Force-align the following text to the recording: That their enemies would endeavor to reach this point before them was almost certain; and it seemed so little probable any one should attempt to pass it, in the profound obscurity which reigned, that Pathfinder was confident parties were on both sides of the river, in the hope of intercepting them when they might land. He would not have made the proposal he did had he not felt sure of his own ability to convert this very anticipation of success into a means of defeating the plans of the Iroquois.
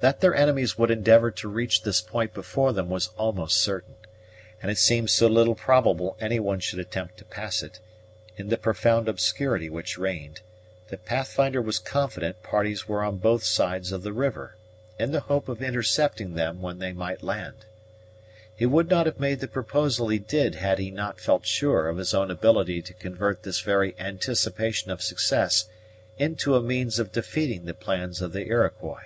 That 0.00 0.20
their 0.20 0.32
enemies 0.36 0.78
would 0.78 0.92
endeavor 0.92 1.32
to 1.32 1.48
reach 1.48 1.82
this 1.82 2.00
point 2.00 2.32
before 2.32 2.72
them 2.72 2.88
was 2.88 3.08
almost 3.16 3.56
certain; 3.60 3.96
and 4.62 4.70
it 4.70 4.78
seemed 4.78 5.10
so 5.10 5.26
little 5.26 5.56
probable 5.56 6.16
any 6.20 6.38
one 6.38 6.60
should 6.60 6.78
attempt 6.78 7.16
to 7.18 7.24
pass 7.24 7.64
it, 7.64 7.80
in 8.36 8.48
the 8.48 8.56
profound 8.58 9.08
obscurity 9.08 9.68
which 9.68 9.98
reigned, 9.98 10.40
that 10.90 11.04
Pathfinder 11.04 11.60
was 11.60 11.80
confident 11.80 12.44
parties 12.44 12.86
were 12.86 13.02
on 13.02 13.16
both 13.16 13.42
sides 13.42 13.90
of 13.90 14.04
the 14.04 14.12
river, 14.12 14.54
in 15.00 15.10
the 15.10 15.18
hope 15.18 15.48
of 15.48 15.60
intercepting 15.60 16.34
them 16.34 16.62
when 16.62 16.78
they 16.78 16.92
might 16.92 17.24
land. 17.24 17.64
He 18.54 18.66
would 18.66 18.88
not 18.88 19.06
have 19.06 19.18
made 19.18 19.40
the 19.40 19.48
proposal 19.48 20.10
he 20.10 20.20
did 20.20 20.54
had 20.54 20.78
he 20.78 20.92
not 20.92 21.18
felt 21.18 21.44
sure 21.44 21.88
of 21.88 21.96
his 21.96 22.14
own 22.14 22.30
ability 22.30 22.82
to 22.82 22.94
convert 22.94 23.42
this 23.42 23.62
very 23.62 23.96
anticipation 23.98 24.92
of 24.92 25.02
success 25.02 25.64
into 26.18 26.54
a 26.54 26.62
means 26.62 27.00
of 27.00 27.10
defeating 27.10 27.64
the 27.64 27.74
plans 27.74 28.22
of 28.22 28.32
the 28.32 28.46
Iroquois. 28.46 29.02